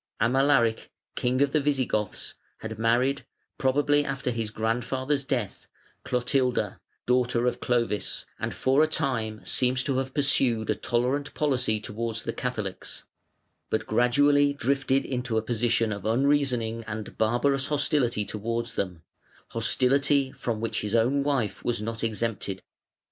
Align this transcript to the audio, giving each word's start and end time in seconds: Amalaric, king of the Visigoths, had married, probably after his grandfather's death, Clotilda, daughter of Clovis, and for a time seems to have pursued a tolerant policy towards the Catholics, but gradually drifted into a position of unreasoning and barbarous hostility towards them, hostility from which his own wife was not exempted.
Amalaric, 0.19 0.89
king 1.13 1.43
of 1.43 1.51
the 1.51 1.59
Visigoths, 1.61 2.33
had 2.61 2.79
married, 2.79 3.23
probably 3.59 4.03
after 4.03 4.31
his 4.31 4.49
grandfather's 4.49 5.23
death, 5.23 5.67
Clotilda, 6.03 6.79
daughter 7.05 7.45
of 7.45 7.59
Clovis, 7.59 8.25
and 8.39 8.51
for 8.51 8.81
a 8.81 8.87
time 8.87 9.45
seems 9.45 9.83
to 9.83 9.97
have 9.99 10.15
pursued 10.15 10.71
a 10.71 10.75
tolerant 10.75 11.31
policy 11.35 11.79
towards 11.79 12.23
the 12.23 12.33
Catholics, 12.33 13.03
but 13.69 13.85
gradually 13.85 14.53
drifted 14.55 15.05
into 15.05 15.37
a 15.37 15.41
position 15.43 15.91
of 15.91 16.03
unreasoning 16.03 16.83
and 16.87 17.15
barbarous 17.19 17.67
hostility 17.67 18.25
towards 18.25 18.73
them, 18.73 19.03
hostility 19.49 20.31
from 20.31 20.59
which 20.59 20.81
his 20.81 20.95
own 20.95 21.21
wife 21.21 21.63
was 21.63 21.79
not 21.79 22.03
exempted. 22.03 22.63